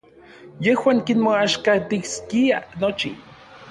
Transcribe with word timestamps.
Yejuan 0.67 0.99
kimoaxkatiskiaj 1.09 2.63
nochi. 2.83 3.09